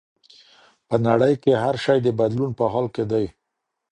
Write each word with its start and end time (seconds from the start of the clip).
په 0.87 0.95
نړۍ 1.07 1.33
کي 1.43 1.51
هر 1.63 1.75
شی 1.83 1.97
د 2.03 2.07
بدلون 2.19 2.51
په 2.59 2.65
حال 2.71 2.87
کي 2.95 3.03
دی. 3.11 3.25